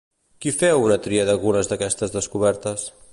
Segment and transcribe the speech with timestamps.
[0.45, 2.89] Qui feu un tria d'algunes d'aquestes descobertes?